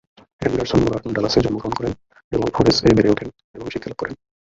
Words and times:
Anderson 0.41 0.79
মোরার 0.83 1.03
ডালাসে 1.15 1.39
জন্মগ্রহণ 1.39 1.73
করেন 1.75 1.93
এবং 2.31 2.45
ফোরেস-এ 2.55 2.91
বেড়ে 2.97 3.11
ওঠেন 3.11 3.29
এবং 3.55 3.65
শিক্ষা 3.69 3.89
লাভ 3.89 3.97
করেন। 3.99 4.15